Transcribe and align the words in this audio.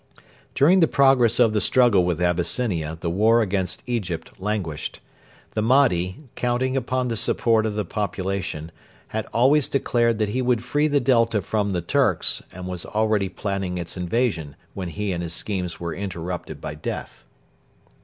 During 0.55 0.79
the 0.79 0.87
progress 0.87 1.37
of 1.39 1.53
the 1.53 1.61
struggle 1.61 2.03
with 2.03 2.19
Abyssinia 2.23 2.97
the 3.01 3.09
war 3.11 3.43
against 3.43 3.83
Egypt 3.85 4.31
languished. 4.39 4.99
The 5.51 5.61
Mahdi, 5.61 6.23
counting 6.33 6.75
upon 6.75 7.07
the 7.09 7.15
support 7.15 7.67
of 7.67 7.75
the 7.75 7.85
population, 7.85 8.71
had 9.09 9.27
always 9.31 9.69
declared 9.69 10.17
that 10.17 10.29
he 10.29 10.41
would 10.41 10.63
free 10.63 10.87
the 10.87 10.99
Delta 10.99 11.39
from 11.43 11.69
'the 11.69 11.81
Turks,' 11.81 12.41
and 12.51 12.65
was 12.65 12.83
already 12.83 13.29
planning 13.29 13.77
its 13.77 13.95
invasion 13.95 14.55
when 14.73 14.87
he 14.89 15.11
and 15.11 15.21
his 15.21 15.33
schemes 15.33 15.79
were 15.79 15.93
interrupted 15.93 16.59
by 16.59 16.73
death. 16.73 17.23